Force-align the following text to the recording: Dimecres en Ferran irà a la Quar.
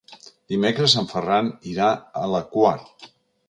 Dimecres 0.53 0.95
en 1.03 1.11
Ferran 1.11 1.53
irà 1.75 1.93
a 2.25 2.27
la 2.35 2.43
Quar. 2.57 2.77